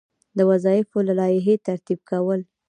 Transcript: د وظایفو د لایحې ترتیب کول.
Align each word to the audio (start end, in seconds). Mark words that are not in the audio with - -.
د 0.37 0.39
وظایفو 0.51 0.97
د 1.07 1.09
لایحې 1.19 1.55
ترتیب 1.67 1.99
کول. 2.09 2.39